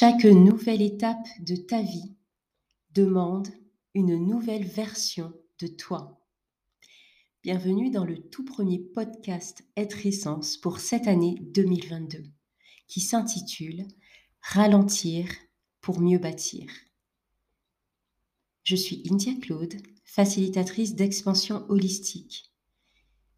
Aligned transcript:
Chaque 0.00 0.24
nouvelle 0.24 0.80
étape 0.80 1.28
de 1.40 1.56
ta 1.56 1.82
vie 1.82 2.14
demande 2.94 3.48
une 3.92 4.16
nouvelle 4.16 4.64
version 4.64 5.30
de 5.58 5.66
toi. 5.66 6.24
Bienvenue 7.42 7.90
dans 7.90 8.06
le 8.06 8.16
tout 8.16 8.42
premier 8.42 8.78
podcast 8.78 9.62
Être 9.76 10.06
Essence 10.06 10.56
pour 10.56 10.80
cette 10.80 11.06
année 11.06 11.36
2022 11.52 12.22
qui 12.88 13.02
s'intitule 13.02 13.84
Ralentir 14.40 15.26
pour 15.82 16.00
mieux 16.00 16.18
bâtir. 16.18 16.70
Je 18.62 18.76
suis 18.76 19.02
India 19.10 19.34
Claude, 19.42 19.74
facilitatrice 20.06 20.94
d'expansion 20.94 21.66
holistique. 21.68 22.50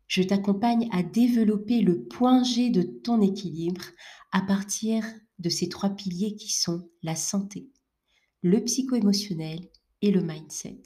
Je 0.06 0.22
t'accompagne 0.22 0.88
à 0.92 1.02
développer 1.02 1.80
le 1.80 2.04
point 2.04 2.44
G 2.44 2.70
de 2.70 2.82
ton 2.82 3.20
équilibre 3.20 3.82
à 4.30 4.42
partir 4.42 5.04
de 5.42 5.50
ces 5.50 5.68
trois 5.68 5.90
piliers 5.90 6.36
qui 6.36 6.52
sont 6.52 6.88
la 7.02 7.16
santé, 7.16 7.68
le 8.42 8.64
psycho-émotionnel 8.64 9.68
et 10.00 10.10
le 10.10 10.22
mindset. 10.22 10.82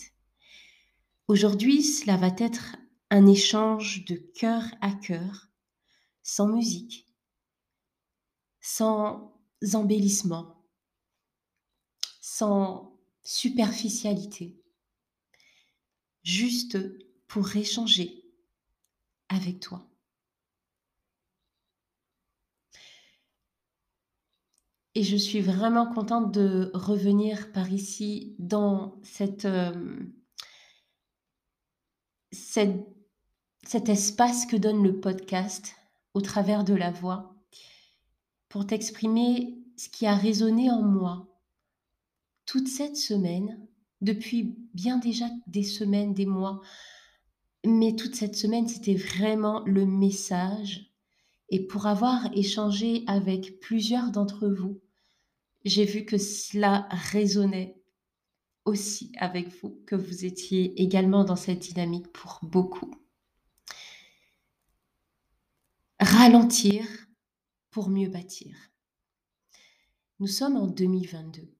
Aujourd'hui, 1.29 1.83
cela 1.83 2.17
va 2.17 2.35
être 2.39 2.77
un 3.11 3.27
échange 3.27 4.05
de 4.07 4.17
cœur 4.17 4.63
à 4.81 4.93
cœur, 4.93 5.49
sans 6.23 6.49
musique, 6.49 7.07
sans 8.61 9.33
embellissement, 9.75 10.65
sans 12.21 12.99
superficialité, 13.23 14.61
juste 16.23 16.79
pour 17.29 17.55
échanger 17.57 18.25
avec 19.29 19.61
toi. 19.61 19.89
Et 24.97 25.03
je 25.03 25.17
suis 25.19 25.43
vraiment 25.43 25.93
contente 25.93 26.33
de 26.33 26.71
revenir 26.73 27.53
par 27.53 27.71
ici 27.71 28.35
dans 28.39 28.99
cette, 29.03 29.45
euh, 29.45 29.95
cet 32.31 33.91
espace 33.91 34.47
que 34.47 34.57
donne 34.57 34.83
le 34.83 34.99
podcast 34.99 35.77
au 36.15 36.23
travers 36.23 36.65
de 36.65 36.73
la 36.73 36.91
voix 36.91 37.37
pour 38.49 38.67
t'exprimer 38.67 39.59
ce 39.77 39.91
qui 39.91 40.07
a 40.07 40.15
résonné 40.15 40.71
en 40.71 40.81
moi 40.81 41.29
toute 42.47 42.69
cette 42.69 42.97
semaine, 42.97 43.69
depuis 44.01 44.57
bien 44.73 44.97
déjà 44.97 45.27
des 45.47 45.63
semaines, 45.63 46.15
des 46.15 46.25
mois, 46.25 46.63
mais 47.67 47.97
toute 47.97 48.15
cette 48.15 48.37
semaine, 48.37 48.67
c'était 48.67 48.95
vraiment 48.95 49.63
le 49.67 49.85
message. 49.85 50.91
Et 51.51 51.67
pour 51.67 51.87
avoir 51.87 52.35
échangé 52.35 53.05
avec 53.07 53.61
plusieurs 53.61 54.11
d'entre 54.11 54.49
vous, 54.49 54.81
j'ai 55.67 55.85
vu 55.85 56.05
que 56.05 56.17
cela 56.17 56.87
résonnait 56.91 57.83
aussi 58.65 59.13
avec 59.19 59.49
vous, 59.49 59.83
que 59.85 59.97
vous 59.97 60.25
étiez 60.25 60.81
également 60.81 61.25
dans 61.25 61.35
cette 61.35 61.59
dynamique 61.59 62.13
pour 62.13 62.39
beaucoup. 62.43 62.95
Ralentir 65.99 66.87
pour 67.71 67.89
mieux 67.89 68.09
bâtir. 68.09 68.57
Nous 70.21 70.29
sommes 70.29 70.57
en 70.57 70.69
2022. 70.69 71.53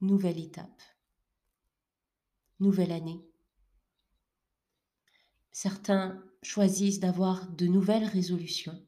Nouvelle 0.00 0.38
étape. 0.38 0.82
Nouvelle 2.60 2.92
année. 2.92 3.20
Certains 5.52 6.24
choisissent 6.42 7.00
d'avoir 7.00 7.46
de 7.50 7.66
nouvelles 7.66 8.06
résolutions. 8.06 8.86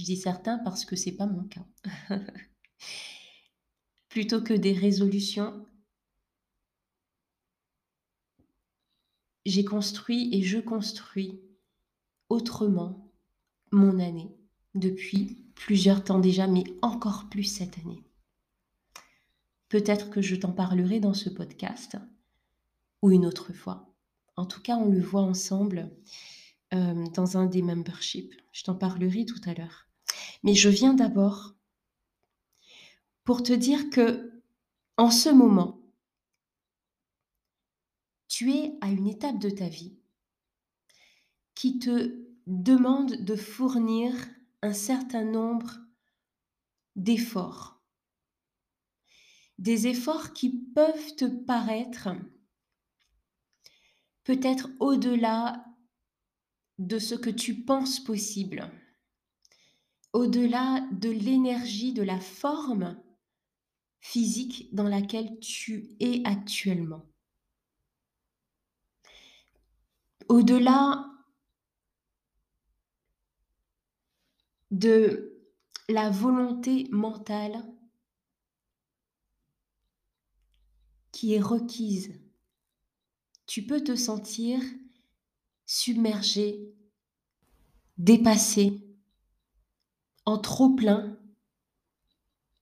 Je 0.00 0.04
dis 0.06 0.16
certains 0.16 0.56
parce 0.56 0.86
que 0.86 0.96
c'est 0.96 1.12
pas 1.12 1.26
mon 1.26 1.44
cas. 1.44 1.66
Plutôt 4.08 4.40
que 4.40 4.54
des 4.54 4.72
résolutions, 4.72 5.66
j'ai 9.44 9.62
construit 9.62 10.34
et 10.34 10.42
je 10.42 10.58
construis 10.58 11.38
autrement 12.30 13.12
mon 13.72 13.98
année 13.98 14.34
depuis 14.74 15.44
plusieurs 15.54 16.02
temps 16.02 16.18
déjà, 16.18 16.46
mais 16.46 16.64
encore 16.80 17.28
plus 17.28 17.44
cette 17.44 17.76
année. 17.80 18.02
Peut-être 19.68 20.08
que 20.08 20.22
je 20.22 20.34
t'en 20.34 20.52
parlerai 20.52 20.98
dans 20.98 21.14
ce 21.14 21.28
podcast 21.28 21.98
ou 23.02 23.10
une 23.10 23.26
autre 23.26 23.52
fois. 23.52 23.94
En 24.36 24.46
tout 24.46 24.62
cas, 24.62 24.76
on 24.76 24.88
le 24.88 25.02
voit 25.02 25.20
ensemble 25.20 25.90
euh, 26.72 27.06
dans 27.08 27.36
un 27.36 27.44
des 27.44 27.60
memberships. 27.60 28.34
Je 28.52 28.64
t'en 28.64 28.74
parlerai 28.74 29.26
tout 29.26 29.40
à 29.44 29.52
l'heure. 29.52 29.89
Mais 30.42 30.54
je 30.54 30.68
viens 30.68 30.94
d'abord 30.94 31.54
pour 33.24 33.42
te 33.42 33.52
dire 33.52 33.90
que 33.90 34.42
en 34.96 35.10
ce 35.10 35.28
moment, 35.28 35.80
tu 38.28 38.52
es 38.52 38.78
à 38.80 38.88
une 38.88 39.06
étape 39.06 39.38
de 39.38 39.50
ta 39.50 39.68
vie 39.68 39.98
qui 41.54 41.78
te 41.78 42.26
demande 42.46 43.16
de 43.16 43.36
fournir 43.36 44.14
un 44.62 44.72
certain 44.72 45.24
nombre 45.24 45.78
d'efforts. 46.96 47.82
Des 49.58 49.86
efforts 49.86 50.32
qui 50.32 50.50
peuvent 50.74 51.16
te 51.16 51.26
paraître 51.26 52.08
peut-être 54.24 54.70
au-delà 54.80 55.64
de 56.78 56.98
ce 56.98 57.14
que 57.14 57.30
tu 57.30 57.64
penses 57.64 58.00
possible, 58.00 58.70
au-delà 60.12 60.86
de 60.92 61.10
l'énergie, 61.10 61.92
de 61.92 62.02
la 62.02 62.20
forme 62.20 63.00
physique 64.00 64.74
dans 64.74 64.88
laquelle 64.88 65.38
tu 65.40 65.96
es 66.00 66.22
actuellement. 66.24 67.06
Au-delà 70.28 71.06
de 74.70 75.30
la 75.88 76.10
volonté 76.10 76.86
mentale 76.90 77.64
qui 81.12 81.34
est 81.34 81.40
requise. 81.40 82.18
Tu 83.46 83.66
peux 83.66 83.82
te 83.82 83.96
sentir 83.96 84.60
submergé, 85.66 86.72
dépassé, 87.98 88.79
en 90.30 90.38
trop 90.38 90.70
plein 90.70 91.18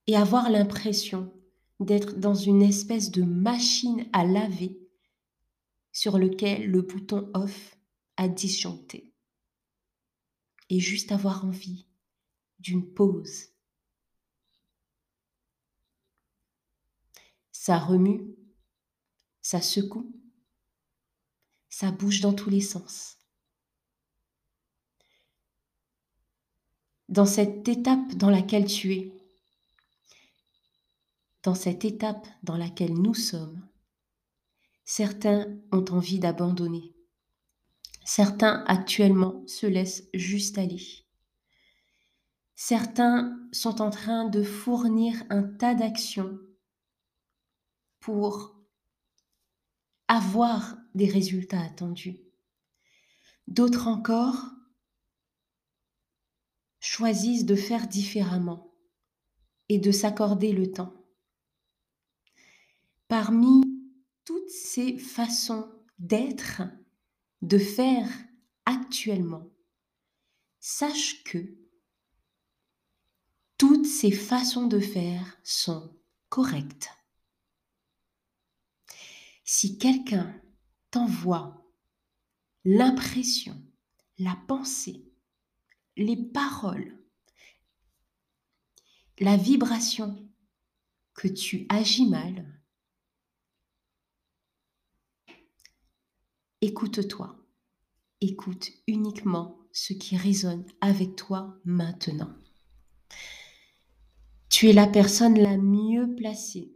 et 0.06 0.16
avoir 0.16 0.50
l'impression 0.50 1.32
d'être 1.80 2.18
dans 2.18 2.34
une 2.34 2.62
espèce 2.62 3.10
de 3.10 3.22
machine 3.22 4.08
à 4.12 4.24
laver 4.24 4.80
sur 5.92 6.18
lequel 6.18 6.70
le 6.70 6.82
bouton 6.82 7.30
off 7.34 7.76
a 8.16 8.28
disjoncté. 8.28 9.12
Et 10.70 10.80
juste 10.80 11.12
avoir 11.12 11.44
envie 11.44 11.86
d'une 12.58 12.92
pause. 12.92 13.48
Ça 17.52 17.78
remue, 17.78 18.34
ça 19.40 19.60
secoue, 19.60 20.10
ça 21.68 21.90
bouge 21.90 22.20
dans 22.20 22.32
tous 22.32 22.50
les 22.50 22.60
sens. 22.60 23.17
Dans 27.08 27.26
cette 27.26 27.68
étape 27.68 28.14
dans 28.16 28.30
laquelle 28.30 28.66
tu 28.66 28.92
es, 28.92 29.12
dans 31.42 31.54
cette 31.54 31.84
étape 31.84 32.26
dans 32.42 32.56
laquelle 32.56 32.92
nous 32.92 33.14
sommes, 33.14 33.66
certains 34.84 35.46
ont 35.72 35.84
envie 35.90 36.18
d'abandonner. 36.18 36.94
Certains 38.04 38.64
actuellement 38.66 39.42
se 39.46 39.66
laissent 39.66 40.08
juste 40.12 40.58
aller. 40.58 40.82
Certains 42.54 43.38
sont 43.52 43.80
en 43.80 43.90
train 43.90 44.24
de 44.28 44.42
fournir 44.42 45.14
un 45.30 45.42
tas 45.42 45.74
d'actions 45.74 46.38
pour 48.00 48.56
avoir 50.08 50.76
des 50.94 51.08
résultats 51.08 51.60
attendus. 51.60 52.18
D'autres 53.46 53.86
encore 53.86 54.57
choisissent 56.88 57.44
de 57.44 57.54
faire 57.54 57.86
différemment 57.86 58.74
et 59.68 59.78
de 59.78 59.92
s'accorder 59.92 60.52
le 60.52 60.72
temps. 60.72 60.94
Parmi 63.08 63.62
toutes 64.24 64.48
ces 64.48 64.96
façons 64.96 65.70
d'être, 65.98 66.62
de 67.42 67.58
faire 67.58 68.08
actuellement, 68.64 69.46
sache 70.60 71.22
que 71.24 71.58
toutes 73.58 73.86
ces 73.86 74.10
façons 74.10 74.66
de 74.66 74.80
faire 74.80 75.38
sont 75.44 75.94
correctes. 76.30 76.88
Si 79.44 79.76
quelqu'un 79.76 80.40
t'envoie 80.90 81.70
l'impression, 82.64 83.62
la 84.16 84.36
pensée, 84.48 85.07
les 85.98 86.16
paroles 86.16 86.98
la 89.20 89.36
vibration 89.36 90.28
que 91.14 91.28
tu 91.28 91.66
agis 91.68 92.06
mal, 92.06 92.46
écoute-toi. 96.60 97.34
Écoute 98.20 98.70
uniquement 98.86 99.58
ce 99.72 99.92
qui 99.92 100.16
résonne 100.16 100.64
avec 100.80 101.14
toi 101.16 101.56
maintenant. 101.64 102.34
Tu 104.48 104.68
es 104.68 104.72
la 104.72 104.88
personne 104.88 105.38
la 105.38 105.56
mieux 105.56 106.14
placée 106.16 106.72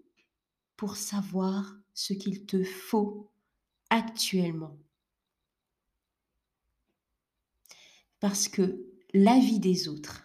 pour 0.76 0.96
savoir 0.96 1.76
ce 1.94 2.12
qu'il 2.12 2.46
te 2.46 2.62
faut 2.62 3.32
actuellement. 3.90 4.78
Parce 8.20 8.46
que 8.46 8.91
la 9.14 9.38
vie 9.38 9.60
des 9.60 9.88
autres, 9.88 10.22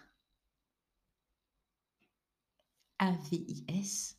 AVIS, 2.98 4.16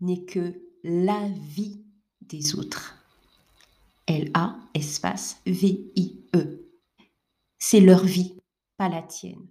n'est 0.00 0.24
que 0.24 0.60
la 0.82 1.28
vie 1.28 1.84
des 2.20 2.56
autres. 2.56 2.94
L-A, 4.06 4.60
espace, 4.74 5.40
V-I-E. 5.46 6.70
C'est 7.58 7.80
leur 7.80 8.04
vie, 8.04 8.36
pas 8.76 8.88
la 8.88 9.02
tienne. 9.02 9.46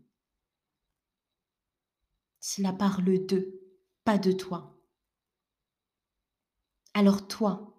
Cela 2.40 2.72
parle 2.72 3.26
d'eux, 3.26 3.60
pas 4.04 4.18
de 4.18 4.32
toi. 4.32 4.80
Alors 6.94 7.28
toi, 7.28 7.76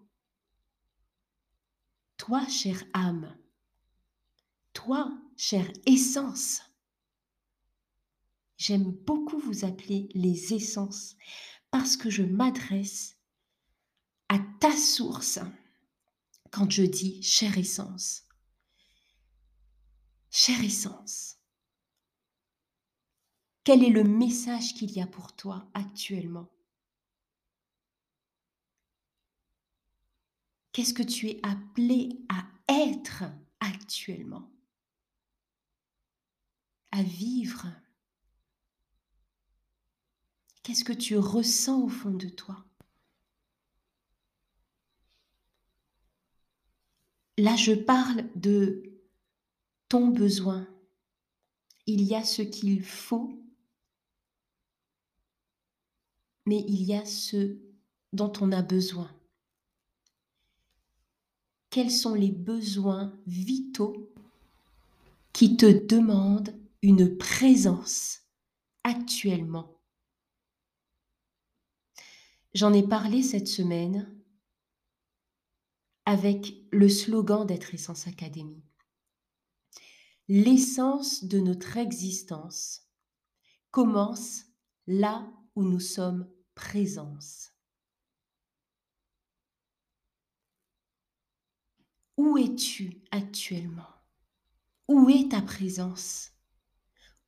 toi, 2.17 2.47
chère 2.49 2.82
âme, 2.93 3.35
toi, 4.76 5.11
chère 5.38 5.73
essence, 5.87 6.61
j'aime 8.58 8.90
beaucoup 8.90 9.38
vous 9.38 9.64
appeler 9.64 10.11
les 10.12 10.52
essences 10.52 11.17
parce 11.70 11.96
que 11.96 12.11
je 12.11 12.23
m'adresse 12.23 13.17
à 14.28 14.38
ta 14.61 14.70
source 14.76 15.38
quand 16.50 16.70
je 16.70 16.82
dis 16.82 17.23
chère 17.23 17.56
essence. 17.56 18.25
Chère 20.31 20.62
essence, 20.62 21.38
quel 23.64 23.82
est 23.82 23.88
le 23.88 24.05
message 24.05 24.75
qu'il 24.75 24.90
y 24.90 25.00
a 25.00 25.06
pour 25.06 25.34
toi 25.34 25.70
actuellement? 25.73 26.50
Qu'est-ce 30.73 30.93
que 30.93 31.02
tu 31.02 31.31
es 31.31 31.40
appelé 31.43 32.26
à 32.28 32.44
être 32.69 33.25
actuellement? 33.61 34.50
À 36.93 37.03
vivre 37.03 37.67
Qu'est-ce 40.62 40.83
que 40.83 40.93
tu 40.93 41.17
ressens 41.17 41.81
au 41.83 41.88
fond 41.88 42.11
de 42.11 42.29
toi? 42.29 42.65
Là, 47.38 47.55
je 47.55 47.73
parle 47.73 48.25
de 48.35 48.83
ton 49.88 50.09
besoin. 50.09 50.67
Il 51.87 52.03
y 52.03 52.17
a 52.17 52.25
ce 52.25 52.43
qu'il 52.43 52.83
faut, 52.83 53.31
mais 56.47 56.65
il 56.67 56.83
y 56.83 56.94
a 56.94 57.05
ce 57.05 57.59
dont 58.12 58.33
on 58.41 58.50
a 58.50 58.62
besoin. 58.62 59.11
Quels 61.71 61.93
sont 61.93 62.15
les 62.15 62.33
besoins 62.33 63.17
vitaux 63.27 64.11
qui 65.33 65.56
te 65.56 65.87
demandent 65.87 66.55
une 66.88 67.19
présence 67.19 68.21
actuellement 68.85 69.83
J'en 72.55 72.73
ai 72.73 72.87
parlé 72.87 73.25
cette 73.25 73.49
semaine 73.49 74.17
avec 76.05 76.55
le 76.71 76.88
slogan 76.88 77.44
d'être 77.44 77.75
Essence 77.75 78.06
Academy. 78.06 78.62
L'essence 80.29 81.25
de 81.25 81.41
notre 81.41 81.77
existence 81.77 82.88
commence 83.73 84.44
là 84.87 85.29
où 85.56 85.65
nous 85.65 85.81
sommes 85.81 86.33
présence. 86.55 87.50
Où 92.17 92.38
es-tu 92.38 93.03
actuellement? 93.11 93.93
Où 94.87 95.11
est 95.11 95.33
ta 95.33 95.43
présence? 95.43 96.36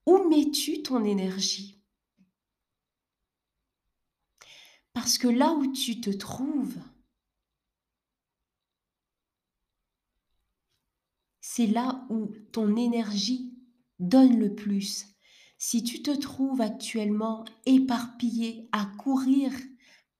Où 0.08 0.26
mets-tu 0.26 0.82
ton 0.82 1.04
énergie? 1.04 1.84
Parce 4.94 5.18
que 5.18 5.28
là 5.28 5.52
où 5.52 5.70
tu 5.70 6.00
te 6.00 6.08
trouves, 6.08 6.78
c'est 11.42 11.66
là 11.66 12.06
où 12.08 12.28
ton 12.52 12.74
énergie 12.74 13.54
donne 13.98 14.38
le 14.38 14.54
plus. 14.54 15.04
Si 15.58 15.84
tu 15.84 16.02
te 16.02 16.12
trouves 16.12 16.62
actuellement 16.62 17.44
éparpillé 17.66 18.66
à 18.72 18.86
courir 18.86 19.52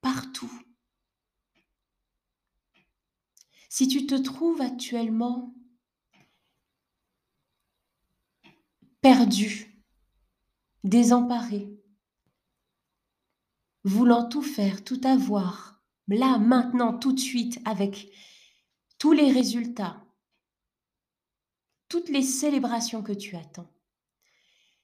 partout, 0.02 0.52
si 3.70 3.88
tu 3.88 4.06
te 4.06 4.17
trouves 4.17 4.61
actuellement 4.61 5.55
perdu, 9.00 9.68
désemparé, 10.84 11.69
voulant 13.84 14.28
tout 14.28 14.42
faire, 14.42 14.84
tout 14.84 15.00
avoir, 15.04 15.82
là, 16.08 16.38
maintenant, 16.38 16.98
tout 16.98 17.12
de 17.12 17.20
suite, 17.20 17.60
avec 17.64 18.10
tous 18.98 19.12
les 19.12 19.30
résultats, 19.30 20.04
toutes 21.88 22.08
les 22.08 22.22
célébrations 22.22 23.02
que 23.02 23.12
tu 23.12 23.36
attends, 23.36 23.72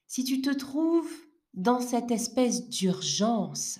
si 0.06 0.24
tu 0.24 0.40
te 0.40 0.50
trouves 0.50 1.12
dans 1.54 1.80
cette 1.80 2.10
espèce 2.10 2.68
d'urgence, 2.68 3.78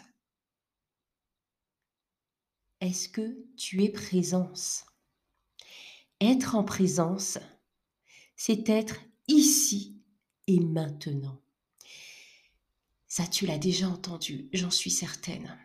est-ce 2.80 3.08
que 3.08 3.46
tu 3.56 3.82
es 3.82 3.88
présence? 3.88 4.84
Être 6.20 6.54
en 6.54 6.64
présence, 6.64 7.38
c'est 8.36 8.68
être 8.68 9.00
ici 9.28 10.02
et 10.46 10.60
maintenant. 10.60 11.43
Ça, 13.16 13.28
tu 13.28 13.46
l'as 13.46 13.58
déjà 13.58 13.88
entendu, 13.88 14.48
j'en 14.52 14.72
suis 14.72 14.90
certaine. 14.90 15.56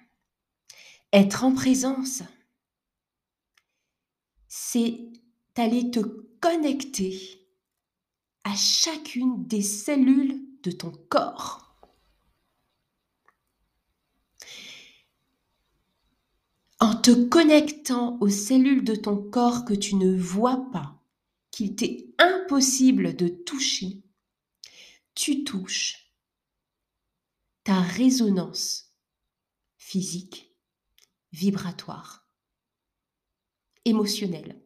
Être 1.11 1.43
en 1.43 1.51
présence, 1.51 2.21
c'est 4.47 4.99
aller 5.55 5.89
te 5.89 5.99
connecter 5.99 7.49
à 8.43 8.55
chacune 8.55 9.47
des 9.47 9.63
cellules 9.63 10.45
de 10.61 10.69
ton 10.69 10.91
corps. 10.91 11.75
En 16.79 16.93
te 16.93 17.09
connectant 17.29 18.19
aux 18.21 18.29
cellules 18.29 18.83
de 18.83 18.93
ton 18.93 19.17
corps 19.17 19.65
que 19.65 19.73
tu 19.73 19.95
ne 19.95 20.15
vois 20.15 20.69
pas, 20.71 21.01
qu'il 21.49 21.75
t'est 21.75 22.13
impossible 22.19 23.15
de 23.15 23.27
toucher, 23.27 24.03
tu 25.15 25.43
touches 25.43 26.08
ta 27.69 27.81
résonance 27.81 28.95
physique, 29.77 30.57
vibratoire, 31.31 32.27
émotionnelle, 33.85 34.59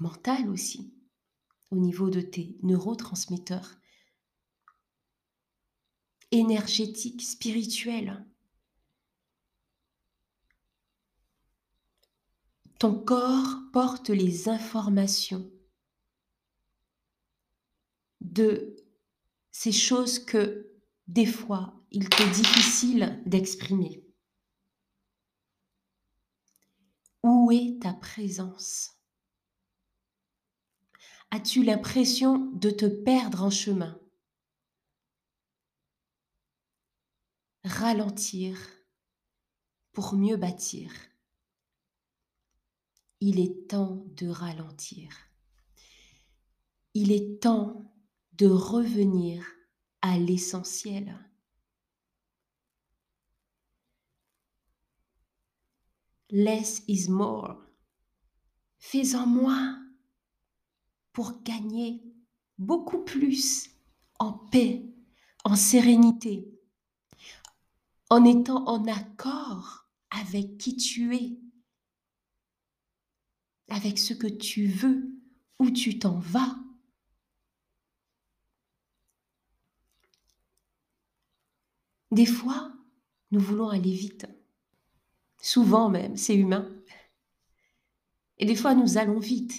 mentale 0.00 0.50
aussi 0.50 0.92
au 1.70 1.76
niveau 1.76 2.10
de 2.10 2.20
tes 2.20 2.56
neurotransmetteurs 2.64 3.76
énergétiques, 6.32 7.22
spirituels. 7.22 8.26
Ton 12.80 12.98
corps 12.98 13.60
porte 13.72 14.10
les 14.10 14.48
informations 14.48 15.52
de 18.20 18.74
ces 19.52 19.70
choses 19.70 20.18
que 20.18 20.75
des 21.06 21.26
fois 21.26 21.74
il 21.90 22.08
t'est 22.08 22.30
difficile 22.30 23.22
d'exprimer. 23.26 24.04
Où 27.22 27.50
est 27.50 27.80
ta 27.82 27.92
présence? 27.92 28.92
As-tu 31.30 31.62
l'impression 31.62 32.50
de 32.52 32.70
te 32.70 32.86
perdre 32.86 33.42
en 33.42 33.50
chemin? 33.50 34.00
Ralentir 37.64 38.58
pour 39.92 40.14
mieux 40.14 40.36
bâtir. 40.36 40.92
Il 43.20 43.40
est 43.40 43.68
temps 43.68 44.04
de 44.16 44.28
ralentir. 44.28 45.10
Il 46.94 47.10
est 47.10 47.40
temps 47.40 47.92
de 48.34 48.46
revenir 48.46 49.55
à 50.06 50.18
l'essentiel. 50.18 51.18
Less 56.30 56.82
is 56.86 57.08
more. 57.08 57.56
Fais-en 58.78 59.26
moins 59.26 59.84
pour 61.12 61.42
gagner 61.42 62.04
beaucoup 62.56 63.02
plus 63.02 63.70
en 64.20 64.32
paix, 64.32 64.86
en 65.44 65.56
sérénité, 65.56 66.48
en 68.08 68.24
étant 68.24 68.64
en 68.68 68.86
accord 68.86 69.88
avec 70.10 70.56
qui 70.58 70.76
tu 70.76 71.16
es, 71.16 71.40
avec 73.68 73.98
ce 73.98 74.14
que 74.14 74.28
tu 74.28 74.68
veux, 74.68 75.10
où 75.58 75.70
tu 75.70 75.98
t'en 75.98 76.18
vas. 76.20 76.56
Des 82.16 82.24
fois, 82.24 82.72
nous 83.30 83.40
voulons 83.40 83.68
aller 83.68 83.92
vite. 83.92 84.26
Souvent 85.38 85.90
même, 85.90 86.16
c'est 86.16 86.34
humain. 86.34 86.74
Et 88.38 88.46
des 88.46 88.56
fois, 88.56 88.74
nous 88.74 88.96
allons 88.96 89.18
vite 89.18 89.52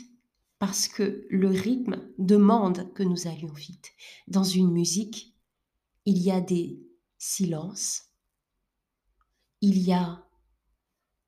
parce 0.58 0.88
que 0.88 1.28
le 1.30 1.50
rythme 1.50 2.02
demande 2.18 2.92
que 2.96 3.04
nous 3.04 3.28
allions 3.28 3.54
vite. 3.54 3.92
Dans 4.28 4.44
une 4.44 4.72
musique, 4.72 5.38
il 6.06 6.18
y 6.18 6.32
a 6.32 6.42
des 6.42 6.82
silences, 7.20 8.06
il 9.62 9.78
y 9.78 9.94
a 9.94 10.28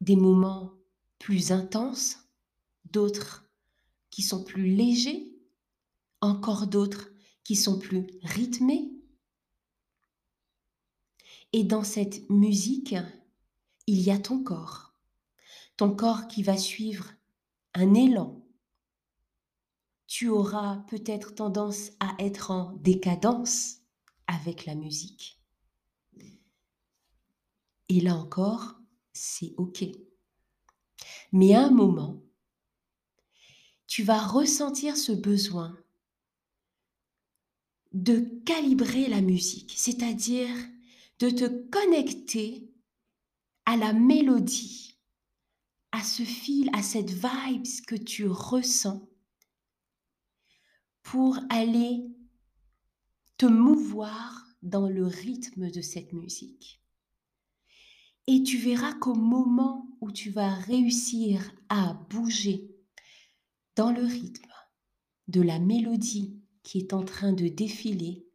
des 0.02 0.16
moments 0.16 0.74
plus 1.20 1.52
intenses, 1.52 2.18
d'autres 2.86 3.48
qui 4.10 4.24
sont 4.24 4.44
plus 4.44 4.74
légers, 4.74 5.32
encore 6.22 6.66
d'autres 6.66 7.12
qui 7.44 7.56
sont 7.56 7.78
plus 7.78 8.08
rythmés. 8.24 8.99
Et 11.53 11.63
dans 11.63 11.84
cette 11.84 12.29
musique, 12.29 12.96
il 13.88 14.01
y 14.01 14.12
a 14.12 14.20
ton 14.20 14.44
corps, 14.44 14.94
ton 15.77 15.96
corps 15.96 16.27
qui 16.27 16.44
va 16.44 16.58
suivre 16.58 17.12
un 17.74 17.94
élan, 17.94 18.46
tu 20.06 20.27
auras 20.27 20.77
peut-être 20.88 21.36
tendance 21.36 21.91
à 22.00 22.15
être 22.20 22.51
en 22.51 22.74
décadence 22.77 23.77
avec 24.27 24.65
la 24.65 24.75
musique. 24.75 25.39
Et 27.89 28.01
là 28.01 28.15
encore, 28.15 28.75
c'est 29.13 29.53
OK. 29.58 29.86
Mais 31.32 31.53
à 31.53 31.65
un 31.65 31.72
moment, 31.72 32.22
tu 33.88 34.03
vas 34.03 34.20
ressentir 34.20 34.98
ce 34.98 35.12
besoin 35.12 35.77
de 37.91 38.20
calibrer 38.46 39.08
la 39.08 39.22
musique, 39.22 39.74
c'est-à-dire 39.75 40.56
de 41.20 41.30
te 41.30 41.46
connecter 41.70 42.72
à 43.66 43.76
la 43.76 43.94
mélodie, 43.94 44.98
à 45.92 46.02
ce 46.02 46.24
fil, 46.24 46.70
à 46.74 46.82
cette 46.82 47.12
vibe 47.12 47.66
que 47.88 47.96
tu 47.96 48.28
ressens 48.28 49.08
pour 51.04 51.38
aller 51.50 52.06
te 53.38 53.46
mouvoir 53.46 54.48
dans 54.62 54.88
le 54.88 55.06
rythme 55.06 55.72
de 55.72 55.82
cette 55.82 56.14
musique. 56.14 56.82
Et 58.28 58.44
tu 58.44 58.58
verras 58.58 58.94
qu'au 58.94 59.16
moment 59.16 59.98
où 60.02 60.12
tu 60.12 60.30
vas 60.30 60.54
réussir 60.54 61.52
à 61.70 61.94
bouger 62.10 62.70
dans 63.76 63.92
le 63.92 64.04
rythme 64.04 64.52
de 65.28 65.42
la 65.42 65.60
mélodie 65.60 66.40
qui 66.64 66.80
est 66.80 66.94
en 66.94 67.04
train 67.04 67.34
de 67.34 67.48
défiler, 67.48 68.29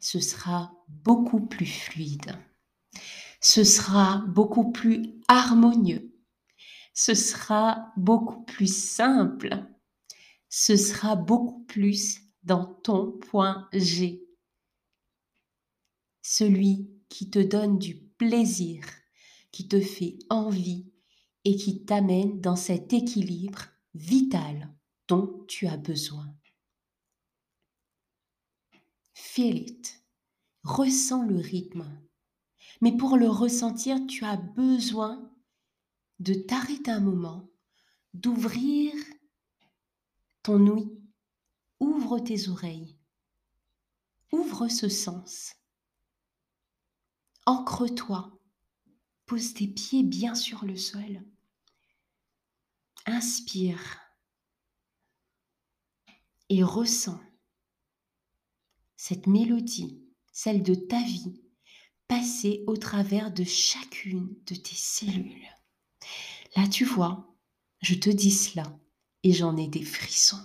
ce 0.00 0.20
sera 0.20 0.72
beaucoup 0.88 1.40
plus 1.40 1.66
fluide. 1.66 2.32
Ce 3.40 3.64
sera 3.64 4.24
beaucoup 4.28 4.72
plus 4.72 5.14
harmonieux. 5.28 6.12
Ce 6.94 7.14
sera 7.14 7.92
beaucoup 7.96 8.42
plus 8.44 8.74
simple 8.74 9.66
ce 10.58 10.74
sera 10.76 11.16
beaucoup 11.16 11.64
plus 11.64 12.20
dans 12.42 12.64
ton 12.64 13.12
point 13.12 13.68
G. 13.74 14.26
Celui 16.22 16.90
qui 17.10 17.28
te 17.28 17.38
donne 17.38 17.78
du 17.78 17.96
plaisir, 17.96 18.82
qui 19.52 19.68
te 19.68 19.78
fait 19.80 20.18
envie 20.30 20.90
et 21.44 21.56
qui 21.56 21.84
t'amène 21.84 22.40
dans 22.40 22.56
cet 22.56 22.94
équilibre 22.94 23.66
vital 23.94 24.74
dont 25.08 25.44
tu 25.46 25.66
as 25.66 25.76
besoin. 25.76 26.34
Feel 29.16 29.56
it. 29.56 30.04
Ressens 30.62 31.22
le 31.22 31.36
rythme. 31.36 32.06
Mais 32.82 32.94
pour 32.94 33.16
le 33.16 33.30
ressentir, 33.30 33.98
tu 34.06 34.26
as 34.26 34.36
besoin 34.36 35.32
de 36.18 36.34
t'arrêter 36.34 36.90
un 36.90 37.00
moment, 37.00 37.48
d'ouvrir 38.12 38.92
ton 40.42 40.66
ouïe, 40.66 41.00
ouvre 41.80 42.18
tes 42.18 42.50
oreilles, 42.50 42.98
ouvre 44.32 44.68
ce 44.68 44.90
sens. 44.90 45.54
Ancre-toi, 47.46 48.38
pose 49.24 49.54
tes 49.54 49.68
pieds 49.68 50.02
bien 50.02 50.34
sur 50.34 50.66
le 50.66 50.76
sol. 50.76 51.24
Inspire 53.06 53.98
et 56.50 56.62
ressens 56.62 57.25
cette 58.96 59.26
mélodie, 59.26 60.02
celle 60.32 60.62
de 60.62 60.74
ta 60.74 61.02
vie, 61.02 61.40
passer 62.08 62.64
au 62.66 62.76
travers 62.76 63.32
de 63.32 63.44
chacune 63.44 64.34
de 64.46 64.54
tes 64.54 64.74
cellules. 64.74 65.48
Là, 66.56 66.66
tu 66.68 66.84
vois, 66.84 67.34
je 67.80 67.94
te 67.94 68.10
dis 68.10 68.30
cela 68.30 68.78
et 69.22 69.32
j'en 69.32 69.56
ai 69.56 69.68
des 69.68 69.84
frissons. 69.84 70.40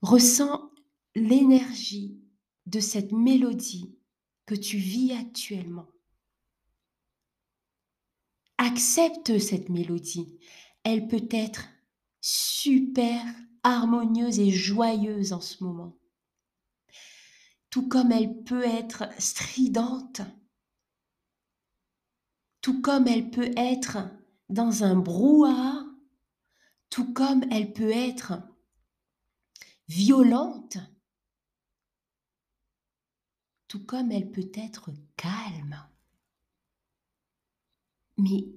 Ressens 0.00 0.70
l'énergie 1.14 2.20
de 2.66 2.80
cette 2.80 3.12
mélodie 3.12 3.96
que 4.46 4.54
tu 4.54 4.76
vis 4.76 5.12
actuellement. 5.12 5.88
Accepte 8.58 9.38
cette 9.38 9.68
mélodie. 9.68 10.38
Elle 10.84 11.08
peut 11.08 11.28
être 11.30 11.68
super 12.20 13.22
harmonieuse 13.62 14.38
et 14.38 14.50
joyeuse 14.50 15.32
en 15.32 15.40
ce 15.40 15.62
moment. 15.64 15.98
Tout 17.76 17.90
comme 17.90 18.10
elle 18.10 18.42
peut 18.42 18.64
être 18.64 19.04
stridente. 19.20 20.22
Tout 22.62 22.80
comme 22.80 23.06
elle 23.06 23.30
peut 23.30 23.52
être 23.54 23.98
dans 24.48 24.82
un 24.82 24.96
brouhaha 24.96 25.84
tout 26.88 27.12
comme 27.12 27.44
elle 27.52 27.74
peut 27.74 27.90
être 27.90 28.32
violente, 29.88 30.78
tout 33.68 33.84
comme 33.84 34.10
elle 34.10 34.30
peut 34.30 34.50
être 34.54 34.90
calme. 35.18 35.86
Mais 38.16 38.56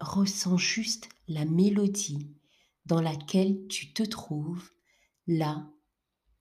ressens 0.00 0.56
juste 0.56 1.08
la 1.28 1.44
mélodie 1.44 2.34
dans 2.86 3.00
laquelle 3.00 3.68
tu 3.68 3.92
te 3.92 4.02
trouves 4.02 4.68
là, 5.28 5.70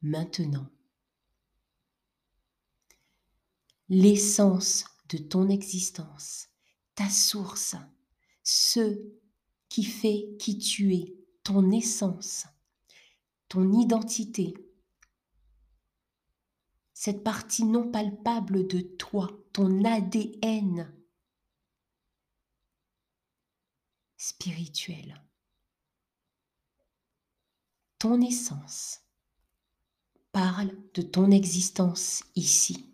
maintenant. 0.01 0.67
L'essence 3.89 4.85
de 5.09 5.17
ton 5.17 5.49
existence, 5.49 6.47
ta 6.95 7.09
source, 7.09 7.75
ce 8.43 9.01
qui 9.67 9.83
fait 9.83 10.35
qui 10.39 10.59
tu 10.59 10.93
es, 10.95 11.15
ton 11.43 11.71
essence, 11.71 12.45
ton 13.47 13.73
identité, 13.73 14.53
cette 16.93 17.23
partie 17.23 17.63
non 17.63 17.89
palpable 17.89 18.67
de 18.67 18.81
toi, 18.81 19.29
ton 19.53 19.83
ADN 19.83 20.93
spirituel, 24.17 25.23
ton 27.97 28.21
essence. 28.21 28.99
Parle 30.31 30.75
de 30.93 31.01
ton 31.01 31.31
existence 31.31 32.23
ici. 32.35 32.88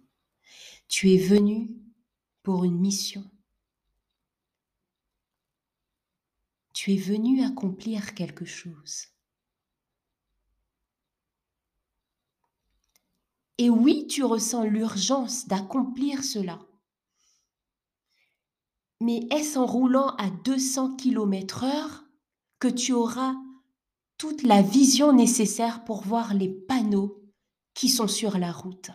Tu 0.88 1.14
es 1.14 1.18
venu 1.18 1.70
pour 2.44 2.64
une 2.64 2.80
mission. 2.80 3.24
tu 6.76 6.94
es 6.94 6.98
venu 6.98 7.42
accomplir 7.42 8.14
quelque 8.14 8.46
chose. 8.46 9.08
Et 13.58 13.70
oui, 13.70 14.06
tu 14.08 14.26
ressens 14.26 14.66
l'urgence 14.66 15.48
d'accomplir 15.48 16.24
cela. 16.24 16.60
Mais 19.00 19.26
est-ce 19.32 19.58
en 19.58 19.66
roulant 19.66 20.10
à 20.18 20.30
200 20.30 20.98
km 20.98 21.64
heure 21.64 22.04
que 22.60 22.68
tu 22.68 22.92
auras 22.92 23.34
toute 24.18 24.44
la 24.44 24.62
vision 24.62 25.14
nécessaire 25.14 25.86
pour 25.86 26.04
voir 26.04 26.34
les 26.34 26.50
panneaux 26.50 27.24
qui 27.74 27.88
sont 27.88 28.10
sur 28.10 28.38
la 28.38 28.52
route? 28.52 28.92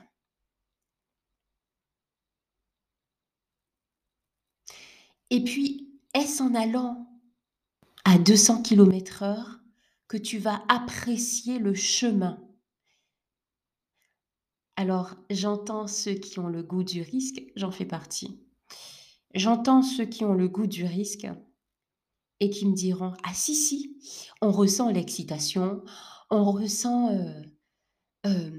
Et 5.31 5.45
puis, 5.45 5.89
est-ce 6.15 6.43
en 6.43 6.55
allant 6.55 7.07
à 8.05 8.19
200 8.19 8.63
km 8.63 9.23
heure 9.23 9.61
que 10.09 10.17
tu 10.17 10.39
vas 10.39 10.63
apprécier 10.69 11.59
le 11.59 11.75
chemin? 11.75 12.45
Alors, 14.77 15.15
j'entends 15.31 15.87
ceux 15.87 16.15
qui 16.15 16.39
ont 16.39 16.49
le 16.49 16.63
goût 16.63 16.83
du 16.83 17.03
risque, 17.03 17.43
j'en 17.55 17.71
fais 17.71 17.85
partie. 17.85 18.41
J'entends 19.35 19.83
ceux 19.83 20.07
qui 20.07 20.25
ont 20.25 20.35
le 20.35 20.49
goût 20.49 20.67
du 20.67 20.85
risque 20.85 21.29
et 22.41 22.51
qui 22.51 22.67
me 22.67 22.75
diront 22.75 23.13
Ah 23.23 23.35
si, 23.35 23.55
si, 23.55 23.97
on 24.41 24.51
ressent 24.51 24.91
l'excitation, 24.91 25.85
on 26.31 26.51
ressent 26.51 27.15
euh, 27.15 27.43
euh, 28.27 28.51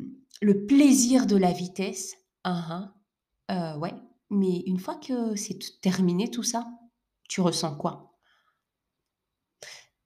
le 0.41 0.65
plaisir 0.65 1.25
de 1.25 1.35
la 1.35 1.51
vitesse. 1.51 2.15
Ah, 2.43 2.93
ah, 3.47 3.77
ouais, 3.79 3.93
mais 4.31 4.61
une 4.65 4.79
fois 4.79 4.95
que 4.95 5.35
c'est 5.35 5.59
terminé 5.81 6.31
tout 6.31 6.43
ça, 6.43 6.67
tu 7.29 7.41
ressens 7.41 7.75
quoi? 7.75 8.17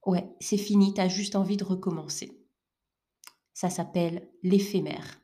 Ouais, 0.04 0.28
c'est 0.40 0.58
fini, 0.58 0.94
tu 0.94 1.00
as 1.00 1.08
juste 1.08 1.36
envie 1.36 1.56
de 1.56 1.64
recommencer. 1.64 2.38
Ça 3.54 3.70
s'appelle 3.70 4.28
l'éphémère. 4.42 5.20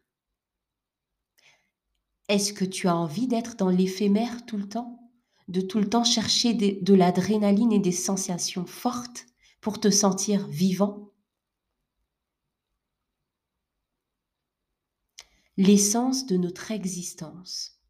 Est-ce 2.28 2.52
que 2.52 2.64
tu 2.64 2.88
as 2.88 2.96
envie 2.96 3.26
d'être 3.26 3.56
dans 3.56 3.68
l'éphémère 3.68 4.46
tout 4.46 4.56
le 4.56 4.68
temps? 4.68 5.10
De 5.48 5.60
tout 5.60 5.78
le 5.78 5.88
temps 5.90 6.04
chercher 6.04 6.54
de 6.54 6.94
l'adrénaline 6.94 7.72
et 7.72 7.78
des 7.78 7.92
sensations 7.92 8.64
fortes 8.64 9.26
pour 9.60 9.80
te 9.80 9.90
sentir 9.90 10.46
vivant? 10.48 11.12
L'essence 15.58 16.26
de 16.26 16.38
notre 16.38 16.70
existence 16.70 17.81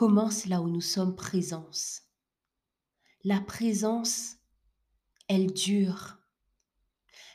commence 0.00 0.46
là 0.46 0.62
où 0.62 0.68
nous 0.70 0.80
sommes 0.80 1.14
présence. 1.14 2.04
La 3.22 3.38
présence, 3.38 4.36
elle 5.28 5.52
dure. 5.52 6.16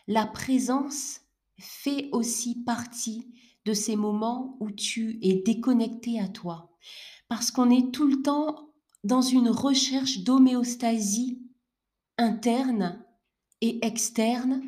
La 0.07 0.25
présence 0.25 1.22
fait 1.60 2.10
aussi 2.12 2.63
partie 2.63 3.31
de 3.65 3.74
ces 3.75 3.95
moments 3.95 4.57
où 4.60 4.72
tu 4.72 5.19
es 5.22 5.43
déconnecté 5.43 6.19
à 6.19 6.27
toi, 6.27 6.75
parce 7.27 7.51
qu'on 7.51 7.69
est 7.69 7.93
tout 7.93 8.07
le 8.07 8.24
temps 8.24 8.74
dans 9.03 9.22
une 9.22 9.50
recherche 9.50 10.24
d'homéostasie 10.24 11.43
interne 12.17 13.05
et 13.62 13.86
externe, 13.86 14.63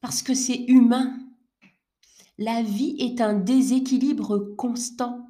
parce 0.00 0.22
que 0.22 0.32
c'est 0.32 0.64
humain. 0.64 1.14
La 2.38 2.62
vie 2.62 2.96
est 2.98 3.20
un 3.20 3.34
déséquilibre 3.34 4.38
constant. 4.56 5.29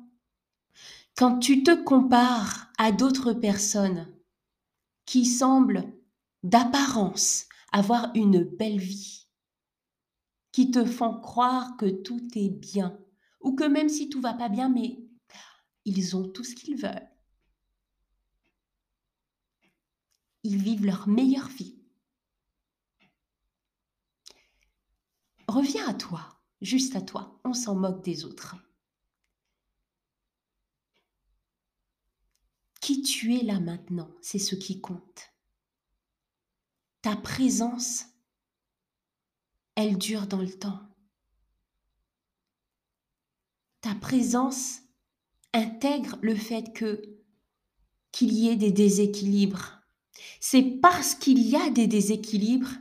Quand 1.17 1.39
tu 1.39 1.63
te 1.63 1.83
compares 1.85 2.73
à 2.79 2.93
d'autres 2.93 3.33
personnes 3.33 4.13
qui 5.05 5.27
semblent 5.27 5.93
d'apparence 6.43 7.47
avoir 7.73 8.11
une 8.15 8.43
belle 8.45 8.79
vie, 8.79 9.29
qui 10.53 10.71
te 10.71 10.85
font 10.85 11.21
croire 11.21 11.77
que 11.77 11.87
tout 11.87 12.27
est 12.35 12.51
bien, 12.51 12.99
ou 13.41 13.55
que 13.55 13.65
même 13.65 13.89
si 13.89 14.09
tout 14.09 14.21
va 14.21 14.35
pas 14.35 14.49
bien, 14.49 14.69
mais 14.69 14.99
ils 15.85 16.17
ont 16.17 16.29
tout 16.29 16.45
ce 16.45 16.55
qu'ils 16.55 16.77
veulent. 16.77 17.09
Ils 20.43 20.57
vivent 20.57 20.87
leur 20.87 21.07
meilleure 21.07 21.49
vie. 21.49 21.77
Reviens 25.49 25.89
à 25.89 25.95
toi, 25.95 26.41
juste 26.63 26.97
à 26.97 27.03
toi. 27.03 27.41
On 27.45 27.53
s'en 27.53 27.75
moque 27.75 28.05
des 28.05 28.25
autres. 28.25 28.57
Qui 32.91 33.03
tu 33.03 33.37
es 33.37 33.45
là 33.45 33.61
maintenant, 33.61 34.11
c'est 34.21 34.41
ce 34.41 34.57
qui 34.57 34.81
compte. 34.81 35.33
Ta 37.03 37.15
présence, 37.15 38.07
elle 39.77 39.97
dure 39.97 40.27
dans 40.27 40.41
le 40.41 40.51
temps. 40.51 40.81
Ta 43.81 43.95
présence, 43.95 44.81
intègre 45.55 46.19
le 46.21 46.35
fait 46.35 46.73
que 46.73 47.21
qu'il 48.11 48.33
y 48.33 48.49
ait 48.49 48.57
des 48.57 48.73
déséquilibres. 48.73 49.83
C'est 50.41 50.81
parce 50.83 51.15
qu'il 51.15 51.39
y 51.39 51.55
a 51.55 51.71
des 51.71 51.87
déséquilibres 51.87 52.75